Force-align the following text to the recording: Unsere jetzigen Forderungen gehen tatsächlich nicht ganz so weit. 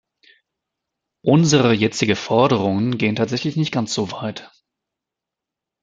Unsere 1.23 1.73
jetzigen 1.75 2.15
Forderungen 2.15 2.97
gehen 2.97 3.15
tatsächlich 3.15 3.55
nicht 3.55 3.71
ganz 3.71 3.93
so 3.93 4.11
weit. 4.11 4.49